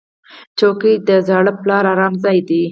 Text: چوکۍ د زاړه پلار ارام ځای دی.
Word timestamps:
چوکۍ 0.59 0.93
د 1.07 1.09
زاړه 1.27 1.51
پلار 1.61 1.83
ارام 1.93 2.13
ځای 2.23 2.39
دی. 2.49 2.63